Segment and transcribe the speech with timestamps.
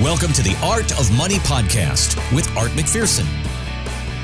[0.00, 3.24] Welcome to the Art of Money podcast with Art McPherson.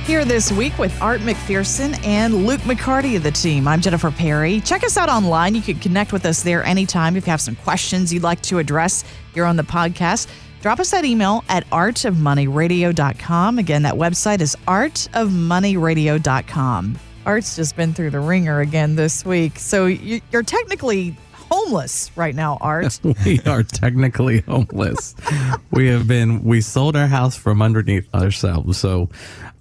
[0.07, 3.66] Here this week with Art McPherson and Luke McCarty of the team.
[3.66, 4.60] I'm Jennifer Perry.
[4.60, 5.56] Check us out online.
[5.56, 8.58] You can connect with us there anytime if you have some questions you'd like to
[8.58, 9.02] address
[9.32, 10.29] here on the podcast.
[10.62, 13.59] Drop us that email at artofmoneyradio.com.
[13.59, 16.98] Again, that website is artofmoneyradio.com.
[17.27, 19.59] Art's just been through the wringer again this week.
[19.59, 21.16] So you- you're technically
[21.65, 23.01] homeless right now, Art.
[23.25, 25.14] we are technically homeless.
[25.71, 28.79] we have been we sold our house from underneath ourselves.
[28.79, 29.09] So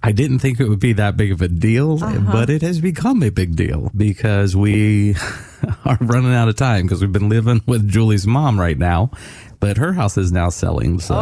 [0.02, 2.32] I didn't think it would be that big of a deal, uh-huh.
[2.32, 5.14] but it has become a big deal because we
[5.84, 9.10] are running out of time because we've been living with Julie's mom right now.
[9.64, 11.00] But her house is now selling.
[11.00, 11.14] So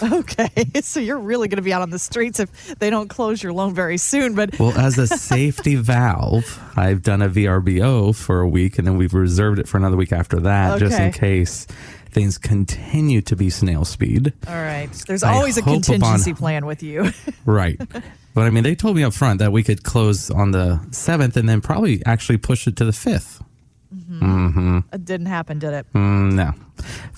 [0.00, 0.48] Oh, okay.
[0.82, 3.52] So you're really going to be out on the streets if they don't close your
[3.52, 4.34] loan very soon.
[4.36, 8.96] But Well, as a safety valve, I've done a VRBO for a week and then
[8.96, 11.66] we've reserved it for another week after that, just in case
[12.10, 14.32] things continue to be snail speed.
[14.46, 17.10] all right, there's always a hope upon- contingency plan with you.
[17.44, 17.78] Right.
[18.34, 21.36] But I mean, they told me up front that we could close on the 7th
[21.36, 23.42] and then probably actually push it to the 5th.
[24.08, 24.78] Hmm.
[24.92, 25.86] it didn't happen, did it?
[25.94, 26.52] Mm, no.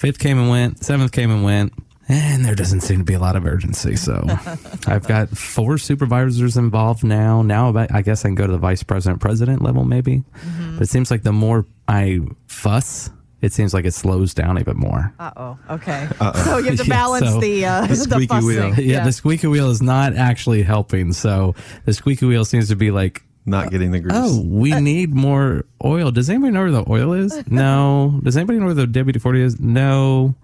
[0.01, 1.73] 5th came and went, 7th came and went.
[2.09, 3.95] And there doesn't seem to be a lot of urgency.
[3.95, 4.25] So
[4.89, 7.43] I've got four supervisors involved now.
[7.43, 10.25] Now, I guess I can go to the vice president, president level, maybe.
[10.73, 13.11] But it seems like the more I fuss,
[13.43, 15.15] it seems like it slows down even more.
[15.21, 15.59] Uh oh.
[15.71, 16.09] Okay.
[16.19, 16.43] Uh-oh.
[16.45, 18.47] So you have to Yeah, balance so- the uh, the, squeaky fussing.
[18.49, 18.75] wheel.
[18.81, 21.13] Yeah, the squeaky wheel is not actually helping.
[21.13, 24.15] So the squeaky wheel seems to be like, not uh, getting the grease.
[24.17, 26.11] oh, we uh, need more oil.
[26.11, 27.43] Does anybody know where the oil is?
[27.51, 28.21] No.
[28.23, 29.61] Does anybody know where the WD 40 is?
[29.61, 30.35] No.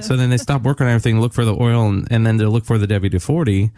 [0.00, 2.50] So then they stop working on everything, look for the oil, and, and then they'll
[2.50, 3.70] look for the WD 40,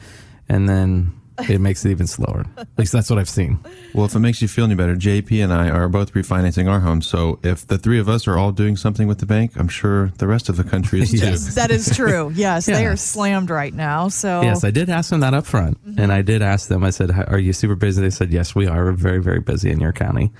[0.49, 1.13] and then
[1.49, 2.45] it makes it even slower.
[2.57, 3.59] At least that's what I've seen.
[3.95, 6.81] Well, if it makes you feel any better, JP and I are both refinancing our
[6.81, 7.03] home.
[7.03, 10.09] So if the three of us are all doing something with the bank, I'm sure
[10.19, 11.19] the rest of the country is too.
[11.19, 11.55] Yes.
[11.55, 12.33] That is true.
[12.39, 14.09] Yes, they are slammed right now.
[14.09, 15.99] So Yes, I did ask them that up front, mm-hmm.
[15.99, 16.85] and I did ask them.
[16.85, 18.85] I said, "Are you super busy?" They said, "Yes, we are.
[18.85, 20.31] We're very, very busy in your county."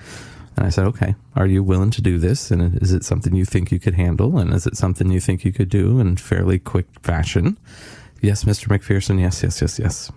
[0.55, 2.51] And I said, "Okay, are you willing to do this?
[2.51, 4.37] And is it something you think you could handle?
[4.37, 7.57] And is it something you think you could do in fairly quick fashion?"
[8.21, 8.67] Yes, Mr.
[8.67, 9.19] McPherson.
[9.19, 10.11] Yes, yes, yes, yes.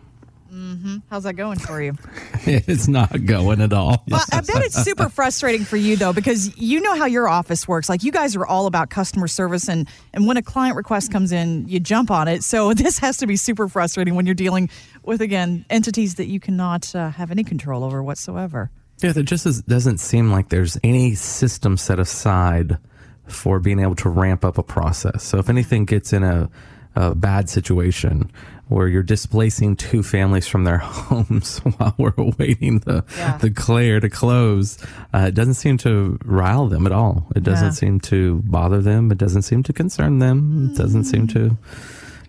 [1.10, 1.94] How's that going for you?
[2.46, 4.04] it's not going at all.
[4.08, 7.66] Well, I bet it's super frustrating for you though, because you know how your office
[7.66, 7.88] works.
[7.88, 11.32] Like you guys are all about customer service, and and when a client request comes
[11.32, 12.42] in, you jump on it.
[12.42, 14.70] So this has to be super frustrating when you're dealing
[15.02, 18.70] with again entities that you cannot uh, have any control over whatsoever.
[19.02, 22.78] Yeah, there just is, doesn't seem like there's any system set aside
[23.26, 25.24] for being able to ramp up a process.
[25.24, 26.48] So if anything gets in a,
[26.94, 28.30] a bad situation
[28.72, 33.36] where you're displacing two families from their homes while we're awaiting the Yeah.
[33.38, 34.78] the clear to close,
[35.14, 37.26] uh, it doesn't seem to rile them at all.
[37.36, 37.70] It doesn't Yeah.
[37.72, 39.12] seem to bother them.
[39.12, 40.70] It doesn't seem to concern them.
[40.72, 41.56] It doesn't seem to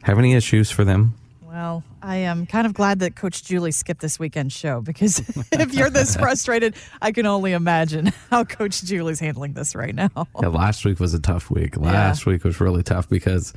[0.04, 1.14] have any issues for them.
[1.48, 5.20] Well, I am kind of glad that Coach Julie skipped this weekend show because
[5.54, 10.10] if you're this frustrated, I can only imagine how Coach Julie's handling this right now.
[10.42, 11.78] Yeah, last week was a tough week.
[11.78, 13.54] Last week was really tough because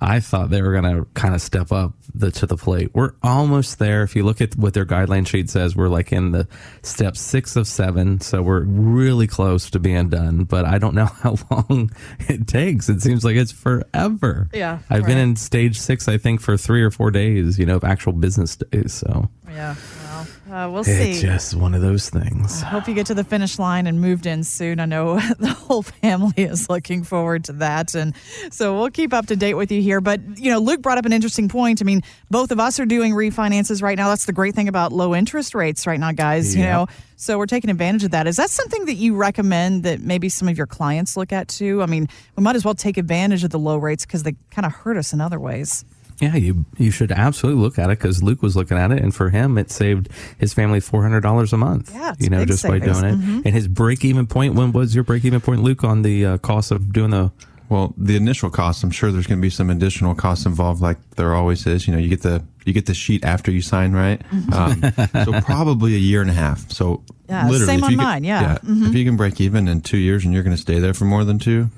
[0.00, 2.90] I thought they were going to kind of step up the, to the plate.
[2.92, 4.02] We're almost there.
[4.02, 6.46] If you look at what their guideline sheet says, we're like in the
[6.82, 8.20] step six of seven.
[8.20, 11.90] So we're really close to being done, but I don't know how long
[12.28, 12.88] it takes.
[12.88, 14.50] It seems like it's forever.
[14.52, 17.80] Yeah, I've been in stage six, I think, for three or four days, you know,
[17.86, 18.92] actual business days.
[18.92, 19.74] So Yeah,
[20.04, 21.10] well, uh, we'll see.
[21.12, 22.62] it's just one of those things.
[22.62, 24.80] Hope you get to the finish line and moved in soon.
[24.80, 27.94] I know the whole family is looking forward to that.
[27.94, 28.14] And
[28.50, 30.00] so we'll keep up to date with you here.
[30.00, 31.80] But, you know, Luke brought up an interesting point.
[31.80, 34.08] I mean, both of us are doing refinances right now.
[34.08, 36.86] That's the great thing about low interest rates right now, guys, you know.
[37.18, 38.26] So we're taking advantage of that.
[38.26, 41.82] Is that something that you recommend that maybe some of your clients look at too?
[41.82, 44.66] I mean, we might as well take advantage of the low rates because they kind
[44.66, 45.84] of hurt us in other ways.
[46.18, 49.14] Yeah, you you should absolutely look at it because Luke was looking at it, and
[49.14, 51.92] for him, it saved his family four hundred dollars a month.
[51.92, 53.00] Yeah, you know, big just by savings.
[53.02, 53.20] Mm-hmm.
[53.26, 53.46] doing it.
[53.46, 54.54] And his break even point.
[54.54, 57.30] When was your break even point, Luke, on the uh, cost of doing the?
[57.68, 60.98] Well, the initial cost, I'm sure there's going to be some additional costs involved, like
[61.16, 61.88] there always is.
[61.88, 64.22] You know, you get the you get the sheet after you sign, right?
[64.52, 64.82] Um,
[65.24, 66.70] so probably a year and a half.
[66.70, 68.58] So Yeah, literally, same if on you can- mine, yeah.
[68.58, 68.86] Mm-hmm.
[68.86, 71.04] If you can break even in two years and you're going to stay there for
[71.06, 71.68] more than two,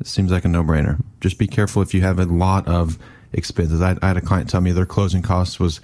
[0.00, 1.00] it seems like a no brainer.
[1.20, 2.96] Just be careful if you have a lot of
[3.34, 3.80] expenses.
[3.82, 5.80] I, I had a client tell me their closing costs was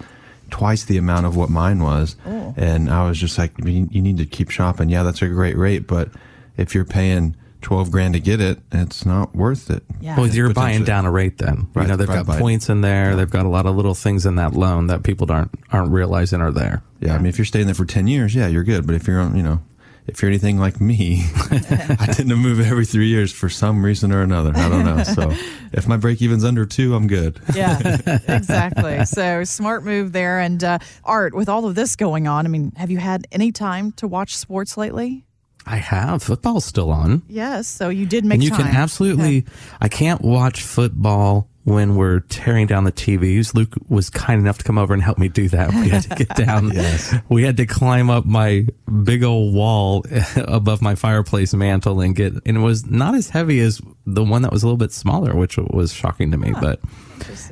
[0.49, 2.53] twice the amount of what mine was, Oh.
[2.57, 4.89] and I was just like, you, you need to keep shopping.
[4.89, 6.09] Yeah, that's a great rate, but
[6.57, 9.83] if you're paying twelve grand to get it, it's not worth it.
[10.01, 10.17] Yeah.
[10.17, 11.69] Well, you're buying down a rate then.
[11.73, 12.39] Right, you know, they've right, got right.
[12.39, 13.15] points in there.
[13.15, 16.41] They've got a lot of little things in that loan that people aren't aren't realizing
[16.41, 16.81] are there.
[16.99, 18.85] Yeah, I mean, if you're staying there for ten years, yeah, you're good.
[18.85, 19.61] But if you're on, you know,
[20.11, 24.11] if you're anything like me, I tend to move every three years for some reason
[24.11, 24.51] or another.
[24.55, 25.03] I don't know.
[25.03, 25.31] So
[25.73, 27.39] if my break even's under two, I'm good.
[27.55, 27.97] Yeah,
[28.27, 29.05] exactly.
[29.05, 30.39] So smart move there.
[30.39, 33.51] And uh, Art, with all of this going on, I mean, have you had any
[33.51, 35.25] time to watch sports lately?
[35.65, 37.21] I have football's still on.
[37.27, 37.67] Yes.
[37.67, 38.67] So you did make and you time.
[38.67, 39.39] can absolutely.
[39.39, 39.51] Okay.
[39.79, 43.53] I can't watch football when we're tearing down the TVs.
[43.53, 45.71] Luke was kind enough to come over and help me do that.
[45.73, 46.71] We had to get down.
[46.81, 47.13] Yes.
[47.29, 48.65] We had to climb up my
[49.03, 50.05] big old wall
[50.35, 52.33] above my fireplace mantel and get.
[52.45, 55.35] And it was not as heavy as the one that was a little bit smaller,
[55.35, 56.53] which was shocking to me.
[56.59, 56.79] But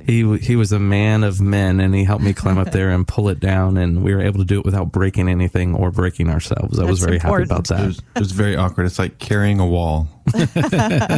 [0.05, 3.07] he he was a man of men, and he helped me climb up there and
[3.07, 6.29] pull it down, and we were able to do it without breaking anything or breaking
[6.29, 6.79] ourselves.
[6.79, 7.49] I was very important.
[7.51, 7.87] happy about It that.
[7.87, 8.85] was, it was very awkward.
[8.85, 10.07] It's like carrying a wall.
[10.35, 10.55] it's,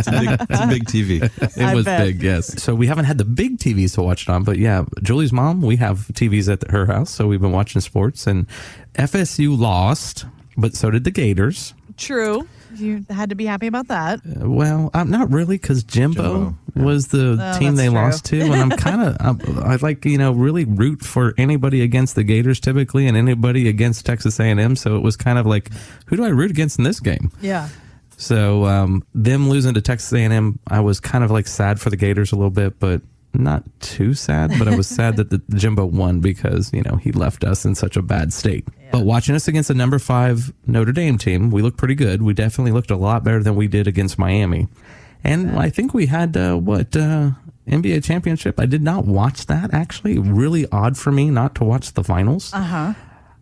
[0.08, 1.24] a big, it's a big TV.
[1.58, 2.00] It I was bet.
[2.06, 2.62] big, yes.
[2.64, 5.62] So we haven't had the big TVs to watch it on, but yeah, Julie's mom,
[5.62, 8.26] we have TVs at her house, so we've been watching sports.
[8.28, 8.48] And
[8.94, 10.26] FSU lost,
[10.58, 11.74] but so did the Gators.
[11.98, 12.48] True.
[12.76, 14.20] You had to be happy about that.
[14.26, 17.96] Uh, Well, I'm not really because Jimbo, Jimbo, was the Oh, team they true.
[17.96, 22.16] lost to, and I'm kind of I like you know really root for anybody against
[22.16, 24.76] the Gators typically, and anybody against Texas A&M.
[24.76, 25.70] So it was kind of like,
[26.08, 27.32] who do I root against in this game?
[27.42, 27.70] Yeah.
[28.18, 31.98] So um, them losing to Texas A&M, I was kind of like sad for the
[31.98, 33.02] Gators a little bit, but
[33.34, 34.52] not too sad.
[34.58, 37.76] But I was sad that the Jimbo won because you know he left us in
[37.76, 38.68] such a bad state.
[38.92, 42.22] But watching us against a number five Notre Dame team, we looked pretty good.
[42.22, 44.68] We definitely looked a lot better than we did against Miami,
[45.24, 46.96] and I think we had uh, what.
[46.96, 47.32] Uh,
[47.68, 48.60] NBA championship.
[48.60, 50.18] I did not watch that actually.
[50.18, 52.52] Really odd for me not to watch the finals.
[52.54, 52.94] Uh huh.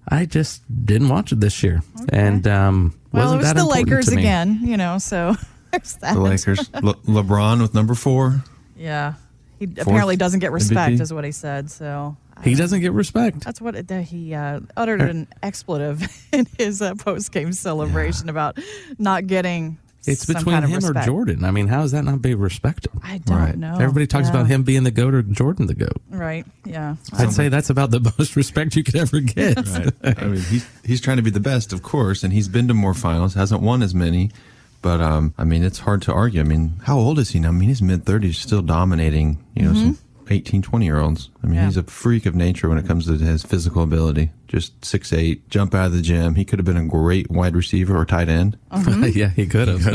[0.10, 1.82] I just didn't watch it this year,
[2.12, 5.36] and um, Well, wasn't it was that the Lakers again, you know, so
[5.72, 6.16] there's that.
[6.16, 6.70] The Lakers.
[6.74, 8.44] Le- LeBron with number four.
[8.76, 9.14] Yeah.
[9.60, 11.02] He apparently doesn't get respect, MVP?
[11.02, 11.70] is what he said.
[11.70, 13.42] So He doesn't get respect.
[13.44, 16.02] that's what it, he uh, uttered an expletive
[16.32, 18.58] in his uh, post game celebration about
[18.98, 19.78] not getting.
[20.08, 21.06] It's some between kind of him or.
[21.06, 21.44] Jordan.
[21.44, 22.90] I mean, how is that not be respected?
[23.04, 23.58] I don't Right.
[23.58, 23.74] know.
[23.76, 24.32] Everybody talks Yeah.
[24.36, 26.02] about him being the goat or Jordan the goat.
[26.10, 26.46] Right.
[26.66, 26.96] Yeah.
[27.18, 29.58] I'd say that's about the most respect you could ever get.
[29.68, 30.18] Right.
[30.18, 32.74] I mean, he's he's trying to be the best, of course, and he's been to
[32.74, 34.32] more finals, hasn't won as many.
[34.82, 36.40] But um, I mean, it's hard to argue.
[36.42, 37.50] I mean, how old is he now?
[37.50, 39.44] I mean, he's mid thirties, still dominating.
[39.56, 39.98] You know, some
[40.32, 41.32] 18, 20 year olds.
[41.44, 41.66] I mean, Yeah.
[41.66, 44.32] he's a freak of nature when it comes to his physical ability.
[44.48, 46.36] Just six eight, jump out of the gym.
[46.36, 48.58] He could have been a great wide receiver or tight end.
[49.16, 49.86] yeah, he could have.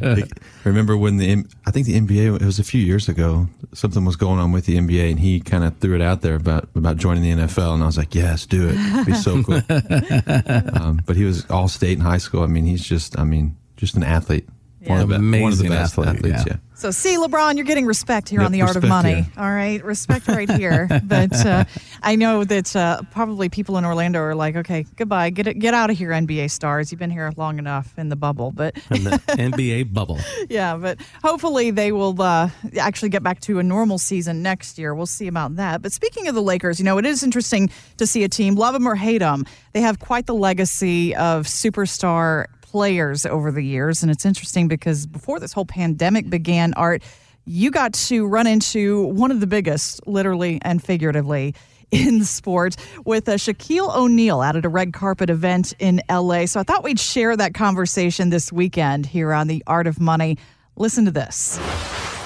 [0.00, 0.30] Like,
[0.64, 4.04] remember when the M- I think the NBA it was a few years ago something
[4.04, 6.68] was going on with the NBA and he kind of threw it out there about
[6.76, 9.60] about joining the NFL and I was like yes do it It'd be so cool
[10.80, 13.56] um, but he was all state in high school I mean he's just I mean
[13.84, 14.46] just an athlete
[14.86, 16.52] one, of the, be- one of the best athlete, athletes yeah.
[16.54, 16.56] yeah.
[16.76, 19.14] So, see, LeBron, you're getting respect here Yep, on the Art of Money.
[19.14, 19.26] here.
[19.38, 20.88] All right, respect right here.
[21.04, 21.64] but uh,
[22.02, 25.88] I know that uh, probably people in Orlando are like, okay, goodbye, get get out
[25.90, 26.90] of here, NBA stars.
[26.90, 28.50] You've been here long enough in the bubble.
[28.50, 30.18] But In the NBA bubble.
[30.50, 34.94] yeah, but hopefully they will uh, actually get back to a normal season next year.
[34.94, 35.80] We'll see about that.
[35.80, 38.74] But speaking of the Lakers, you know, it is interesting to see a team, love
[38.74, 44.02] them or hate them, they have quite the legacy of superstar players over the years.
[44.02, 47.04] And it's interesting because before this whole pandemic began, Art,
[47.44, 51.54] you got to run into one of the biggest, literally and figuratively,
[51.92, 52.74] in sport
[53.04, 56.46] with uh, Shaquille O'Neal out at a red carpet event in LA.
[56.46, 60.36] So I thought we'd share that conversation this weekend here on The Art of Money.
[60.74, 61.60] Listen to this.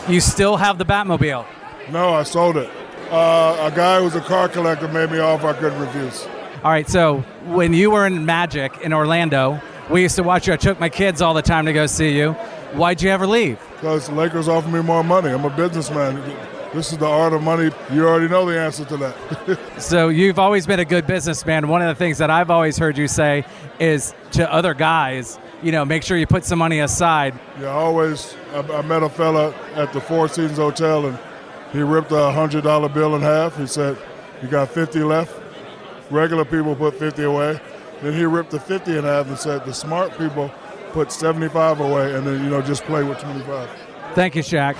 [0.09, 1.45] You still have the Batmobile.
[1.91, 2.71] No, I sold it.
[3.11, 6.27] Uh, a guy who's a car collector made me offer I couldn't refuse.
[6.65, 10.53] All right, so when you were in Magic in Orlando, we used to watch you.
[10.53, 12.33] I took my kids all the time to go see you.
[12.75, 13.59] Why'd you ever leave?
[13.75, 15.31] Because the Lakers offered me more money.
[15.31, 16.17] I'm a businessman.
[16.75, 17.71] This is the art of money.
[17.91, 19.59] You already know the answer to that.
[19.81, 21.69] So you've always been a good businessman.
[21.69, 23.45] One of the things that I've always heard you say
[23.79, 27.39] is to other guys, you know, make sure you put some money aside.
[27.59, 28.35] yeah, I always.
[28.53, 31.19] I, I met a fella at the Four Seasons Hotel, and
[31.73, 33.57] he ripped a hundred dollar bill in half.
[33.57, 33.97] He said,
[34.43, 35.33] "You got 50 left."
[36.11, 37.61] Regular people put 50 away.
[38.03, 40.51] Then he ripped the 50 in half and said, "The smart people
[40.93, 43.69] put 75 away, and then you know just play with 25."
[44.15, 44.77] Thank you, Shaq.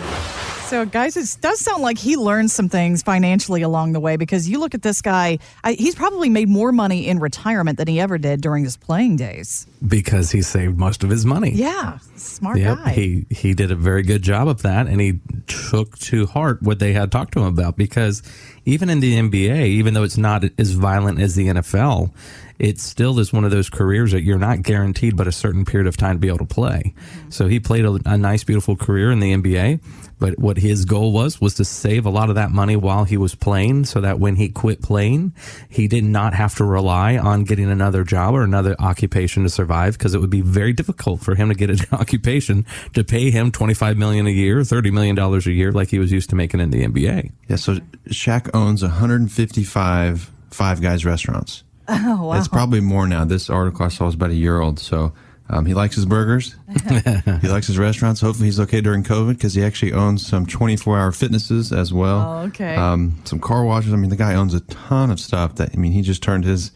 [0.69, 4.51] So, guys, it does sound like he learned some things financially along the way because
[4.51, 7.99] you look at this guy, I, he's probably made more money in retirement than he
[7.99, 9.67] ever did during his playing days.
[9.87, 11.53] Because he saved most of his money.
[11.53, 12.91] Yeah, smart Yep, guy.
[12.93, 16.81] he he did a very good job of that, and he took to heart what
[16.81, 17.79] they had talked to him about.
[17.79, 18.23] Because
[18.67, 22.11] even in the NBA, even though it's not as violent as the NFL,
[22.59, 25.87] it still is one of those careers that you're not guaranteed but a certain period
[25.87, 26.95] of time to be able to play.
[26.97, 27.31] Mm-hmm.
[27.31, 29.81] So he played a, a nice, beautiful career in the NBA.
[30.21, 33.17] But what his goal was was to save a lot of that money while he
[33.17, 35.33] was playing, so that when he quit playing,
[35.69, 39.69] he did not have to rely on getting another job or another occupation to survive
[39.69, 43.31] survive because it would be very difficult for him to get an occupation to pay
[43.31, 46.37] him 25 million a year, 30 million dollars a year like he was used to
[46.37, 47.31] making in the NBA.
[47.49, 47.77] Yeah, so
[48.09, 51.63] Shaq owns 155 Five Guys restaurants.
[51.89, 52.39] Oh, wow.
[52.39, 53.25] It's probably more now.
[53.25, 54.79] This article I saw was about a year old.
[54.79, 55.13] So
[55.51, 56.55] um, he likes his burgers.
[56.89, 58.21] he likes his restaurants.
[58.21, 62.21] Hopefully he's okay during COVID because he actually owns some 24 hour fitnesses as well.
[62.21, 62.77] Oh, okay.
[62.77, 63.93] Um, some car washes.
[63.93, 66.45] I mean, the guy owns a ton of stuff that, I mean, he just turned
[66.45, 66.73] his,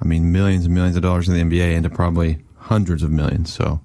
[0.00, 3.52] I mean, millions and millions of dollars in the NBA into probably hundreds of millions.
[3.52, 3.80] So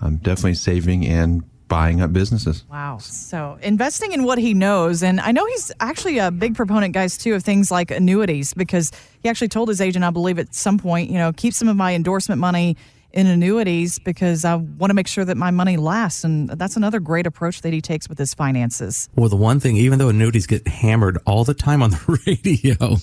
[0.00, 2.64] um, definitely saving and buying up businesses.
[2.70, 2.98] Wow.
[2.98, 5.02] So investing in what he knows.
[5.02, 8.92] And I know he's actually a big proponent, guys, too, of things like annuities because
[9.22, 11.76] he actually told his agent, I believe, at some point, you know, keep some of
[11.76, 12.76] my endorsement money
[13.12, 16.24] in annuities because I want to make sure that my money lasts.
[16.24, 19.08] And that's another great approach that he takes with his finances.
[19.16, 22.96] Well, the one thing, even though annuities get hammered all the time on the radio,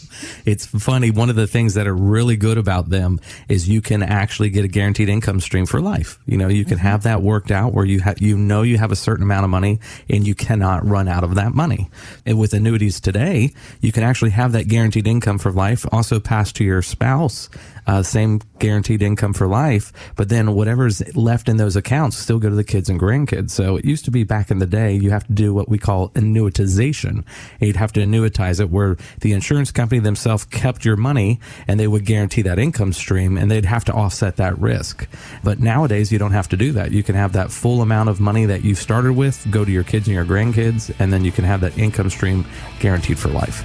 [0.45, 1.11] it's funny.
[1.11, 4.65] One of the things that are really good about them is you can actually get
[4.65, 6.19] a guaranteed income stream for life.
[6.25, 8.91] You know, you can have that worked out where you have, you know, you have
[8.91, 11.89] a certain amount of money and you cannot run out of that money.
[12.25, 16.51] And with annuities today, you can actually have that guaranteed income for life also pass
[16.53, 17.49] to your spouse
[17.89, 22.49] uh, same guaranteed income for life, but then whatever's left in those accounts still go
[22.49, 23.51] to the kids and grandkids.
[23.51, 25.77] So it used to be back in the day, you have to do what we
[25.77, 27.23] call annuitization.
[27.59, 31.87] You'd have to annuitize it where the insurance company themselves kept your money and they
[31.87, 35.07] would guarantee that income stream and they'd have to offset that risk.
[35.43, 36.91] But nowadays, you don't have to do that.
[36.91, 39.83] You can have that full amount of money that you've started with go to your
[39.83, 42.45] kids and your grandkids, and then you can have that income stream
[42.79, 43.63] guaranteed for life.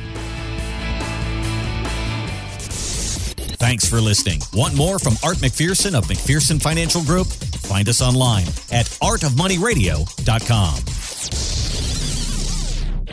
[3.65, 4.43] Thanks for listening.
[4.53, 7.29] Want more from Art McPherson of McPherson Financial Group?
[7.29, 11.54] Find us online at artofmoneyradio.com.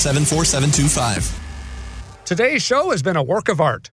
[0.00, 1.38] A174725.
[2.24, 3.90] Today's show has been a work of art.